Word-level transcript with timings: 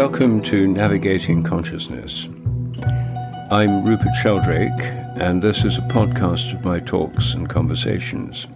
Welcome 0.00 0.40
to 0.44 0.66
Navigating 0.66 1.42
Consciousness. 1.42 2.26
I'm 3.50 3.84
Rupert 3.84 4.14
Sheldrake, 4.22 4.80
and 5.20 5.42
this 5.42 5.62
is 5.62 5.76
a 5.76 5.82
podcast 5.82 6.54
of 6.54 6.64
my 6.64 6.80
talks 6.80 7.34
and 7.34 7.50
conversations. 7.50 8.46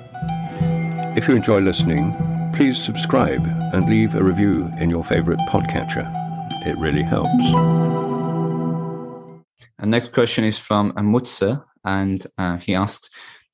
If 1.19 1.29
you 1.29 1.37
enjoy 1.37 1.61
listening, 1.61 2.15
please 2.57 2.83
subscribe 2.83 3.45
and 3.75 3.91
leave 3.91 4.15
a 4.15 4.25
review 4.25 4.71
in 4.79 4.88
your 4.88 5.04
favorite 5.04 5.38
podcatcher. 5.51 6.11
It 6.67 6.79
really 6.79 7.03
helps. 7.03 7.45
The 9.79 9.87
next 9.87 10.13
question 10.13 10.45
is 10.45 10.58
from 10.58 10.95
Mutse, 10.95 11.63
and 11.85 12.26
uh, 12.38 12.56
he 12.56 12.74
asks 12.74 13.11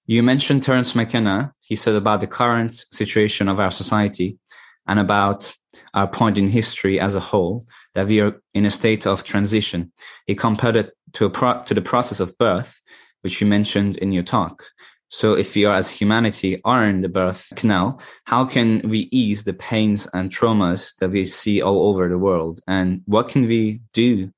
You 0.07 0.22
mentioned 0.22 0.62
Terence 0.62 0.95
McKenna. 0.95 1.54
He 1.59 1.75
said 1.75 1.96
about 1.96 2.20
the 2.20 2.29
current 2.29 2.84
situation 2.93 3.48
of 3.48 3.59
our 3.59 3.72
society 3.72 4.38
and 4.86 5.00
about 5.00 5.52
our 5.95 6.07
point 6.07 6.38
in 6.38 6.48
history 6.48 7.00
as 7.00 7.16
a 7.16 7.20
whole 7.20 7.64
that 7.94 8.07
we 8.07 8.21
are 8.21 8.40
in 8.54 8.67
a 8.67 8.71
state 8.71 9.07
of 9.07 9.25
transition. 9.25 9.93
He 10.26 10.35
compared 10.35 10.76
it 10.76 10.93
to 11.14 11.30
pro- 11.30 11.62
to 11.62 11.75
the 11.75 11.82
process 11.82 12.21
of 12.21 12.36
birth, 12.39 12.80
which 13.22 13.40
you 13.40 13.46
mentioned 13.46 13.96
in 13.99 14.13
your 14.13 14.22
talk. 14.22 14.64
So, 15.08 15.35
if 15.35 15.57
we 15.57 15.64
are 15.64 15.75
as 15.75 15.90
humanity 15.90 16.61
are 16.64 16.86
in 16.86 17.00
the 17.00 17.08
birth 17.08 17.53
canal, 17.57 18.00
how 18.26 18.44
can 18.44 18.80
we 18.89 19.08
ease 19.11 19.43
the 19.43 19.53
pains 19.53 20.07
and 20.14 20.30
traumas 20.30 20.94
that 20.99 21.11
we 21.11 21.25
see 21.25 21.61
all 21.61 21.89
over 21.89 22.08
the 22.08 22.18
world? 22.18 22.61
And 22.68 23.03
what 23.07 23.29
can 23.29 23.46
we 23.46 23.80
do 23.93 24.32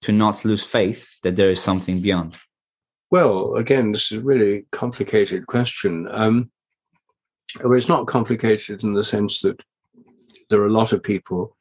to 0.00 0.12
not 0.12 0.44
lose 0.44 0.64
faith 0.64 1.16
that 1.22 1.36
there 1.36 1.50
is 1.50 1.60
something 1.60 2.00
beyond? 2.00 2.38
Well, 3.10 3.54
again, 3.56 3.92
this 3.92 4.10
is 4.10 4.22
a 4.22 4.26
really 4.26 4.64
complicated 4.72 5.46
question. 5.46 6.08
Um, 6.10 6.50
it's 7.60 7.88
not 7.88 8.06
complicated 8.06 8.82
in 8.82 8.94
the 8.94 9.04
sense 9.04 9.42
that 9.42 9.62
there 10.48 10.60
are 10.60 10.66
a 10.66 10.72
lot 10.72 10.92
of 10.92 11.02
people 11.02 11.56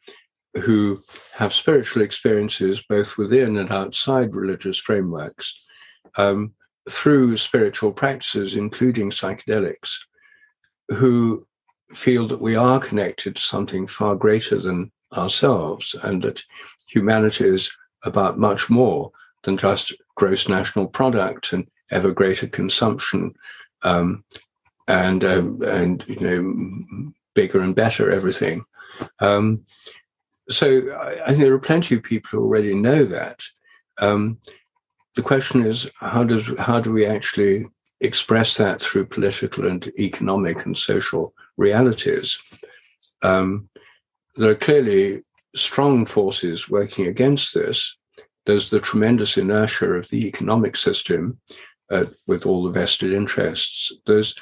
who 0.55 1.01
have 1.33 1.53
spiritual 1.53 2.03
experiences 2.03 2.83
both 2.87 3.17
within 3.17 3.57
and 3.57 3.71
outside 3.71 4.35
religious 4.35 4.77
frameworks 4.77 5.65
um, 6.17 6.53
through 6.89 7.37
spiritual 7.37 7.91
practices, 7.91 8.55
including 8.55 9.09
psychedelics, 9.09 9.97
who 10.89 11.45
feel 11.93 12.27
that 12.27 12.41
we 12.41 12.55
are 12.55 12.79
connected 12.79 13.35
to 13.35 13.41
something 13.41 13.87
far 13.87 14.15
greater 14.15 14.59
than 14.59 14.91
ourselves 15.15 15.95
and 16.03 16.23
that 16.23 16.43
humanity 16.87 17.45
is 17.45 17.71
about 18.03 18.37
much 18.37 18.69
more 18.69 19.11
than 19.43 19.57
just 19.57 19.93
gross 20.15 20.47
national 20.47 20.87
product 20.87 21.53
and 21.53 21.67
ever 21.91 22.11
greater 22.11 22.47
consumption 22.47 23.33
um, 23.83 24.23
and 24.87 25.23
um, 25.23 25.61
and 25.63 26.05
you 26.07 26.19
know 26.19 27.11
bigger 27.33 27.61
and 27.61 27.75
better 27.75 28.11
everything. 28.11 28.65
Um, 29.19 29.63
so 30.49 30.91
I, 30.91 31.23
I, 31.23 31.27
think 31.27 31.39
there 31.39 31.53
are 31.53 31.59
plenty 31.59 31.95
of 31.95 32.03
people 32.03 32.29
who 32.31 32.45
already 32.45 32.73
know 32.73 33.05
that. 33.05 33.41
Um, 33.99 34.39
the 35.15 35.21
question 35.21 35.65
is 35.65 35.89
how 35.95 36.23
does 36.23 36.51
how 36.59 36.79
do 36.79 36.91
we 36.91 37.05
actually 37.05 37.67
express 38.01 38.57
that 38.57 38.81
through 38.81 39.05
political 39.05 39.67
and 39.67 39.87
economic 39.99 40.65
and 40.65 40.77
social 40.77 41.33
realities? 41.57 42.41
Um, 43.21 43.69
there 44.35 44.49
are 44.49 44.55
clearly 44.55 45.21
strong 45.55 46.05
forces 46.05 46.69
working 46.69 47.07
against 47.07 47.53
this. 47.53 47.95
There's 48.45 48.69
the 48.69 48.79
tremendous 48.79 49.37
inertia 49.37 49.93
of 49.93 50.09
the 50.09 50.27
economic 50.27 50.75
system 50.75 51.39
uh, 51.91 52.05
with 52.27 52.45
all 52.45 52.63
the 52.63 52.71
vested 52.71 53.13
interests. 53.13 53.93
There's 54.05 54.35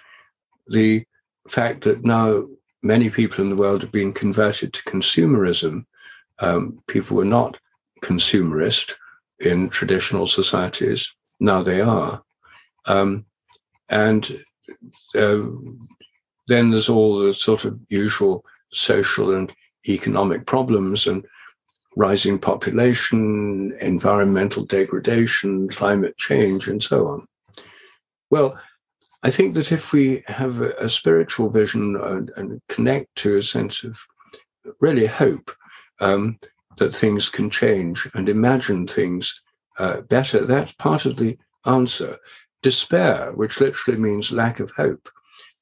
the 0.67 1.03
fact 1.47 1.83
that 1.83 2.05
now 2.05 2.45
many 2.81 3.09
people 3.09 3.43
in 3.43 3.49
the 3.49 3.55
world 3.55 3.81
have 3.81 3.91
been 3.91 4.13
converted 4.13 4.73
to 4.73 4.83
consumerism. 4.83 5.85
Um, 6.41 6.81
people 6.87 7.17
were 7.17 7.25
not 7.25 7.57
consumerist 8.03 8.93
in 9.39 9.69
traditional 9.69 10.27
societies. 10.27 11.15
Now 11.39 11.63
they 11.63 11.81
are. 11.81 12.21
Um, 12.85 13.25
and 13.89 14.43
uh, 15.15 15.41
then 16.47 16.71
there's 16.71 16.89
all 16.89 17.19
the 17.19 17.33
sort 17.33 17.65
of 17.65 17.79
usual 17.89 18.43
social 18.73 19.35
and 19.35 19.53
economic 19.87 20.45
problems 20.45 21.07
and 21.07 21.25
rising 21.95 22.39
population, 22.39 23.73
environmental 23.81 24.65
degradation, 24.65 25.69
climate 25.69 26.17
change, 26.17 26.67
and 26.67 26.81
so 26.81 27.07
on. 27.07 27.25
Well, 28.29 28.57
I 29.23 29.29
think 29.29 29.55
that 29.55 29.71
if 29.71 29.91
we 29.91 30.23
have 30.27 30.61
a, 30.61 30.71
a 30.79 30.89
spiritual 30.89 31.49
vision 31.49 31.97
and, 31.97 32.31
and, 32.37 32.61
connect 32.69 33.13
to 33.17 33.37
a 33.37 33.43
sense 33.43 33.83
of 33.83 33.99
really 34.79 35.05
hope 35.05 35.51
um, 36.01 36.37
that 36.77 36.95
things 36.95 37.29
can 37.29 37.49
change 37.49 38.09
and 38.13 38.27
imagine 38.27 38.87
things 38.87 39.41
uh, 39.79 40.01
better, 40.01 40.45
that's 40.45 40.73
part 40.73 41.05
of 41.05 41.15
the 41.17 41.37
answer. 41.65 42.17
Despair, 42.61 43.31
which 43.33 43.59
literally 43.59 43.99
means 43.99 44.31
lack 44.31 44.59
of 44.59 44.71
hope, 44.71 45.09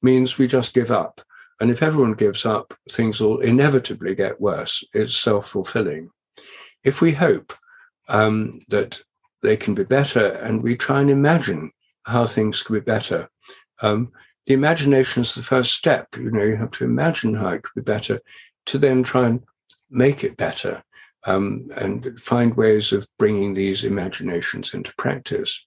means 0.02 0.36
we 0.36 0.48
just 0.48 0.74
give 0.74 0.90
up. 0.90 1.20
And 1.60 1.70
if 1.70 1.82
everyone 1.82 2.14
gives 2.14 2.44
up, 2.46 2.74
things 2.90 3.20
will 3.20 3.40
inevitably 3.40 4.14
get 4.14 4.40
worse. 4.40 4.82
It's 4.94 5.16
self 5.16 5.48
fulfilling. 5.48 6.10
If 6.82 7.00
we 7.00 7.12
hope 7.12 7.52
um, 8.08 8.60
that 8.68 9.02
they 9.42 9.56
can 9.56 9.74
be 9.74 9.84
better 9.84 10.26
and 10.26 10.62
we 10.62 10.76
try 10.76 11.00
and 11.00 11.10
imagine 11.10 11.72
how 12.04 12.26
things 12.26 12.62
could 12.62 12.74
be 12.74 12.80
better, 12.80 13.28
um, 13.82 14.12
the 14.46 14.54
imagination 14.54 15.22
is 15.22 15.34
the 15.34 15.42
first 15.42 15.74
step. 15.74 16.08
You 16.16 16.30
know, 16.30 16.42
you 16.42 16.56
have 16.56 16.70
to 16.72 16.84
imagine 16.84 17.34
how 17.34 17.50
it 17.50 17.62
could 17.62 17.84
be 17.84 17.92
better 17.92 18.20
to 18.66 18.78
then 18.78 19.02
try 19.02 19.26
and 19.26 19.42
make 19.90 20.24
it 20.24 20.36
better 20.36 20.82
um, 21.26 21.68
and 21.76 22.18
find 22.20 22.56
ways 22.56 22.92
of 22.92 23.06
bringing 23.18 23.54
these 23.54 23.84
imaginations 23.84 24.74
into 24.74 24.94
practice. 24.96 25.66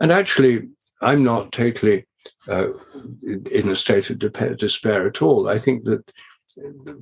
And 0.00 0.12
actually, 0.12 0.68
I'm 1.02 1.22
not 1.22 1.52
totally 1.52 2.06
uh, 2.48 2.68
in 3.50 3.68
a 3.68 3.76
state 3.76 4.10
of 4.10 4.18
despair 4.18 5.06
at 5.06 5.22
all. 5.22 5.48
I 5.48 5.58
think 5.58 5.84
that 5.84 6.10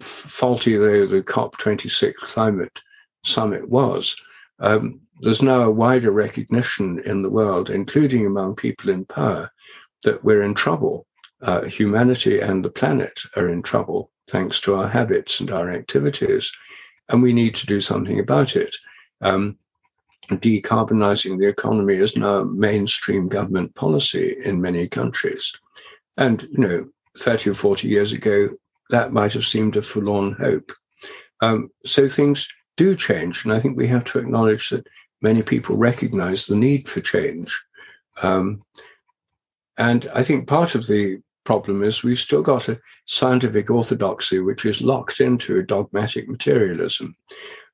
faulty 0.00 0.76
though 0.76 1.06
the 1.06 1.22
COP26 1.22 2.14
climate 2.14 2.80
summit 3.24 3.68
was, 3.68 4.16
um, 4.60 5.00
there's 5.20 5.42
now 5.42 5.62
a 5.62 5.70
wider 5.70 6.10
recognition 6.10 7.00
in 7.06 7.22
the 7.22 7.30
world, 7.30 7.70
including 7.70 8.26
among 8.26 8.56
people 8.56 8.90
in 8.90 9.04
power, 9.04 9.50
that 10.02 10.24
we're 10.24 10.42
in 10.42 10.54
trouble. 10.54 11.06
Uh, 11.40 11.62
humanity 11.62 12.40
and 12.40 12.64
the 12.64 12.70
planet 12.70 13.20
are 13.36 13.48
in 13.48 13.62
trouble 13.62 14.10
thanks 14.28 14.60
to 14.62 14.74
our 14.74 14.88
habits 14.88 15.40
and 15.40 15.50
our 15.50 15.70
activities, 15.70 16.52
and 17.08 17.22
we 17.22 17.32
need 17.32 17.54
to 17.56 17.66
do 17.66 17.80
something 17.80 18.18
about 18.18 18.56
it. 18.56 18.74
Um, 19.20 19.58
decarbonizing 20.30 21.38
the 21.38 21.46
economy 21.46 21.96
is 21.96 22.16
now 22.16 22.44
mainstream 22.44 23.28
government 23.28 23.74
policy 23.74 24.36
in 24.44 24.60
many 24.60 24.88
countries. 24.88 25.52
And, 26.16 26.42
you 26.44 26.58
know, 26.58 26.88
30 27.18 27.50
or 27.50 27.54
40 27.54 27.88
years 27.88 28.12
ago, 28.12 28.48
that 28.90 29.12
might 29.12 29.32
have 29.32 29.44
seemed 29.44 29.76
a 29.76 29.82
forlorn 29.82 30.32
hope. 30.32 30.72
Um, 31.40 31.70
so 31.84 32.08
things 32.08 32.48
do 32.76 32.96
change. 32.96 33.44
And 33.44 33.52
I 33.52 33.60
think 33.60 33.76
we 33.76 33.86
have 33.88 34.04
to 34.04 34.18
acknowledge 34.18 34.70
that 34.70 34.86
many 35.20 35.42
people 35.42 35.76
recognize 35.76 36.46
the 36.46 36.56
need 36.56 36.88
for 36.88 37.00
change. 37.00 37.62
Um, 38.22 38.62
and 39.76 40.08
I 40.14 40.22
think 40.22 40.48
part 40.48 40.74
of 40.74 40.86
the 40.86 41.20
problem 41.44 41.82
is 41.82 42.02
we've 42.02 42.18
still 42.18 42.42
got 42.42 42.68
a 42.68 42.80
scientific 43.06 43.70
orthodoxy 43.70 44.40
which 44.40 44.64
is 44.64 44.82
locked 44.82 45.20
into 45.20 45.58
a 45.58 45.62
dogmatic 45.62 46.28
materialism. 46.28 47.16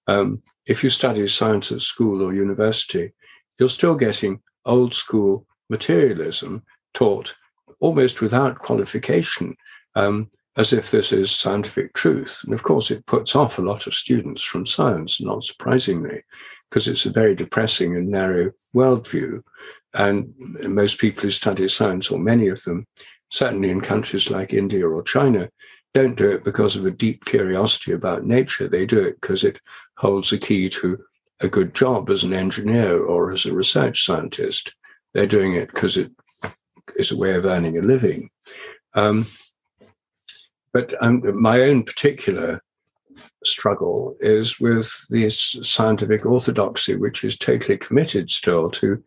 Um, 0.07 0.43
if 0.67 0.83
you 0.83 0.91
study 0.91 1.27
science 1.29 1.71
at 1.73 1.83
school 1.83 2.23
or 2.23 2.35
university, 2.35 3.13
you're 3.59 3.69
still 3.69 3.95
getting 3.95 4.41
old 4.65 4.95
school 4.95 5.47
materialism 5.69 6.65
taught 6.95 7.37
almost 7.81 8.21
without 8.21 8.59
qualification, 8.59 9.57
um, 9.95 10.31
as 10.57 10.73
if 10.73 10.91
this 10.91 11.13
is 11.13 11.31
scientific 11.31 11.95
truth. 11.95 12.41
And 12.45 12.53
of 12.53 12.63
course, 12.63 12.91
it 12.91 13.07
puts 13.07 13.37
off 13.37 13.59
a 13.59 13.63
lot 13.63 13.87
of 13.87 13.95
students 13.95 14.43
from 14.43 14.67
science, 14.67 15.21
not 15.21 15.45
surprisingly, 15.45 16.23
because 16.69 16.89
it's 16.89 17.07
a 17.07 17.11
very 17.11 17.35
depressing 17.35 17.97
and 17.97 18.09
narrow 18.09 18.51
worldview. 18.75 19.43
And 19.95 20.35
most 20.69 20.99
people 20.99 21.23
who 21.23 21.31
study 21.31 21.69
science, 21.69 22.11
or 22.11 22.19
many 22.19 22.49
of 22.49 22.63
them, 22.65 22.87
certainly 23.31 23.71
in 23.71 23.81
countries 23.81 24.31
like 24.31 24.53
India 24.53 24.87
or 24.87 25.03
China, 25.03 25.49
don't 25.95 26.17
do 26.17 26.31
it 26.31 26.45
because 26.45 26.77
of 26.77 26.87
a 26.87 26.91
deep 26.91 27.25
curiosity 27.25 27.93
about 27.93 28.27
nature. 28.27 28.69
They 28.69 28.87
do 28.87 29.01
it 29.01 29.21
because 29.21 29.43
it 29.45 29.61
holds 29.97 30.31
the 30.31 30.39
key 30.39 30.69
to 30.71 30.99
a 31.41 31.49
good 31.49 31.75
job 31.75 32.11
as 32.11 32.23
an 32.23 32.35
engineer 32.35 33.03
or 33.03 33.33
as 33.33 33.47
a 33.47 33.55
research 33.55 34.05
scientist. 34.05 34.75
They're 35.15 35.27
doing 35.27 35.55
it 35.55 35.69
because 35.69 35.97
it 35.97 36.13
is 36.97 37.11
a 37.11 37.17
way 37.17 37.35
of 37.35 37.45
earning 37.45 37.79
a 37.79 37.83
living. 37.83 38.31
Um, 38.95 39.27
but 40.73 40.95
um, 41.01 41.23
my 41.41 41.63
own 41.63 41.83
particular 41.83 42.63
struggle 43.45 44.15
is 44.21 44.61
with 44.61 44.93
this 45.09 45.57
scientific 45.63 46.27
orthodoxy, 46.27 46.95
which 46.95 47.25
is 47.25 47.37
totally 47.37 47.79
committed 47.79 48.31
still 48.31 48.71
to 48.71 49.03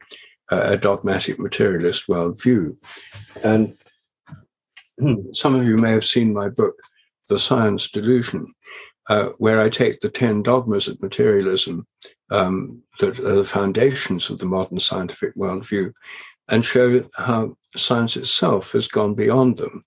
a 0.49 0.77
dogmatic 0.77 1.39
materialist 1.39 2.07
worldview. 2.07 2.75
And 3.43 3.75
some 5.33 5.55
of 5.55 5.65
you 5.65 5.77
may 5.77 5.91
have 5.91 6.05
seen 6.05 6.33
my 6.33 6.49
book, 6.49 6.75
The 7.29 7.39
Science 7.39 7.89
Delusion. 7.89 8.53
uh, 9.09 9.29
where 9.37 9.59
I 9.59 9.69
take 9.69 9.99
the 9.99 10.09
10 10.09 10.43
dogmas 10.43 10.87
of 10.87 11.01
materialism 11.01 11.85
um, 12.31 12.81
that 12.99 13.19
are 13.19 13.35
the 13.35 13.43
foundations 13.43 14.29
of 14.29 14.39
the 14.39 14.45
modern 14.45 14.79
scientific 14.79 15.35
worldview 15.35 15.91
and 16.49 16.63
show 16.63 17.03
how 17.15 17.57
science 17.75 18.15
itself 18.15 18.71
has 18.73 18.87
gone 18.87 19.13
beyond 19.13 19.57
them 19.57 19.83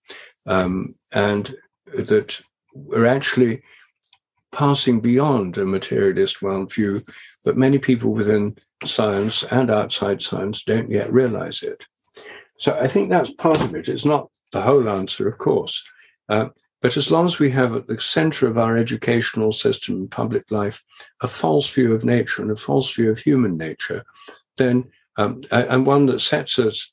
um, 0.46 0.94
and 1.12 1.54
that 1.86 2.40
we're 2.74 3.06
actually 3.06 3.62
passing 4.52 5.00
beyond 5.00 5.58
a 5.58 5.64
materialist 5.64 6.40
worldview, 6.40 7.02
but 7.44 7.56
many 7.56 7.78
people 7.78 8.12
within 8.12 8.56
science 8.84 9.42
and 9.44 9.70
outside 9.70 10.20
science 10.20 10.62
don't 10.62 10.90
yet 10.90 11.12
realize 11.12 11.62
it. 11.62 11.84
So 12.58 12.78
I 12.78 12.86
think 12.86 13.10
that's 13.10 13.34
part 13.34 13.60
of 13.60 13.74
it. 13.74 13.88
It's 13.88 14.04
not 14.04 14.30
the 14.52 14.62
whole 14.62 14.88
answer, 14.88 15.28
of 15.28 15.38
course. 15.38 15.84
Uh, 16.28 16.48
but 16.82 16.96
as 16.96 17.10
long 17.10 17.24
as 17.24 17.38
we 17.38 17.50
have 17.50 17.74
at 17.74 17.86
the 17.86 18.00
center 18.00 18.46
of 18.46 18.58
our 18.58 18.76
educational 18.76 19.52
system 19.52 19.96
and 19.96 20.10
public 20.10 20.50
life 20.50 20.84
a 21.20 21.28
false 21.28 21.70
view 21.70 21.94
of 21.94 22.04
nature 22.04 22.42
and 22.42 22.50
a 22.50 22.56
false 22.56 22.94
view 22.94 23.10
of 23.10 23.18
human 23.18 23.56
nature, 23.56 24.04
then, 24.56 24.84
um, 25.16 25.40
and 25.50 25.86
one 25.86 26.06
that 26.06 26.20
sets 26.20 26.58
us 26.58 26.90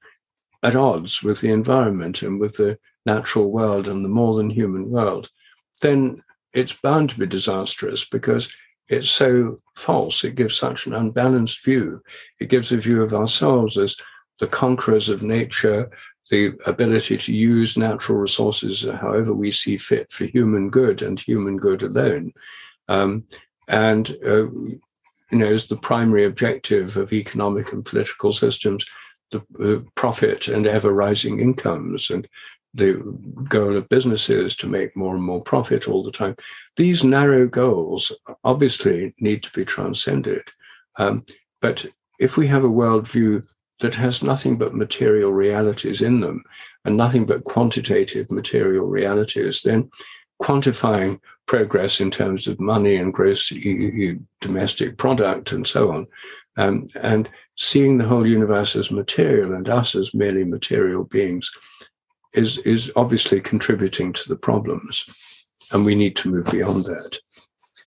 at 0.63 0.75
odds 0.75 1.21
with 1.21 1.41
the 1.41 1.51
environment 1.51 2.21
and 2.21 2.39
with 2.39 2.57
the 2.57 2.77
natural 3.05 3.51
world 3.51 3.87
and 3.87 4.03
the 4.03 4.09
more 4.09 4.33
than 4.33 4.49
human 4.49 4.89
world, 4.89 5.29
then 5.81 6.23
it's 6.53 6.73
bound 6.73 7.09
to 7.09 7.19
be 7.19 7.25
disastrous 7.25 8.05
because 8.05 8.53
it's 8.87 9.09
so 9.09 9.57
false. 9.75 10.23
It 10.23 10.35
gives 10.35 10.55
such 10.55 10.85
an 10.85 10.93
unbalanced 10.93 11.63
view. 11.63 12.01
It 12.39 12.49
gives 12.49 12.71
a 12.71 12.77
view 12.77 13.01
of 13.01 13.13
ourselves 13.13 13.77
as 13.77 13.97
the 14.39 14.47
conquerors 14.47 15.09
of 15.09 15.23
nature, 15.23 15.91
the 16.29 16.53
ability 16.65 17.17
to 17.17 17.35
use 17.35 17.77
natural 17.77 18.17
resources 18.17 18.83
however 18.83 19.33
we 19.33 19.51
see 19.51 19.77
fit 19.77 20.11
for 20.11 20.25
human 20.25 20.69
good 20.69 21.01
and 21.01 21.19
human 21.19 21.57
good 21.57 21.83
alone. 21.83 22.33
Um, 22.87 23.25
and, 23.67 24.09
uh, 24.25 24.49
you 24.51 24.81
know, 25.31 25.47
as 25.47 25.67
the 25.67 25.77
primary 25.77 26.25
objective 26.25 26.97
of 26.97 27.13
economic 27.13 27.73
and 27.73 27.85
political 27.85 28.31
systems, 28.31 28.85
the 29.31 29.41
uh, 29.59 29.89
profit 29.95 30.47
and 30.47 30.67
ever 30.67 30.93
rising 30.93 31.39
incomes 31.39 32.09
and 32.09 32.27
the 32.73 32.93
goal 33.49 33.77
of 33.77 33.89
businesses 33.89 34.55
to 34.55 34.67
make 34.67 34.95
more 34.95 35.15
and 35.15 35.23
more 35.23 35.41
profit 35.41 35.87
all 35.87 36.03
the 36.03 36.11
time. 36.11 36.35
These 36.75 37.03
narrow 37.03 37.47
goals 37.47 38.11
obviously 38.43 39.13
need 39.19 39.43
to 39.43 39.51
be 39.51 39.63
transcended. 39.63 40.49
Um, 40.97 41.25
but 41.61 41.85
if 42.19 42.35
we 42.35 42.47
have 42.47 42.63
a 42.63 42.69
worldview 42.69 43.45
that 43.83 43.95
has 43.95 44.23
nothing 44.23 44.57
but 44.57 44.73
material 44.73 45.33
realities 45.33 46.01
in 46.01 46.21
them 46.21 46.41
and 46.85 46.95
nothing 46.95 47.25
but 47.25 47.43
quantitative 47.43 48.31
material 48.31 48.85
realities, 48.85 49.61
then 49.61 49.91
quantifying 50.41 51.19
progress 51.47 51.99
in 51.99 52.09
terms 52.09 52.47
of 52.47 52.61
money 52.61 52.95
and 52.95 53.13
gross 53.13 53.51
domestic 54.39 54.97
product 54.97 55.51
and 55.51 55.67
so 55.67 55.91
on, 55.91 56.07
um, 56.55 56.87
and 57.01 57.29
seeing 57.57 57.97
the 57.97 58.07
whole 58.07 58.25
universe 58.25 58.77
as 58.77 58.89
material 58.89 59.53
and 59.53 59.67
us 59.67 59.95
as 59.95 60.15
merely 60.15 60.45
material 60.45 61.03
beings 61.03 61.51
is 62.33 62.59
is 62.59 62.89
obviously 62.95 63.41
contributing 63.41 64.13
to 64.13 64.29
the 64.29 64.37
problems, 64.37 65.45
and 65.73 65.83
we 65.83 65.93
need 65.93 66.15
to 66.15 66.29
move 66.29 66.45
beyond 66.45 66.85
that. 66.85 67.19